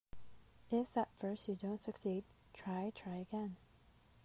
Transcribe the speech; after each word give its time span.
If 0.71 0.97
at 0.97 1.09
first 1.19 1.47
you 1.47 1.53
don't 1.55 1.83
succeed, 1.83 2.23
try, 2.55 2.91
try 2.95 3.17
again. 3.17 3.57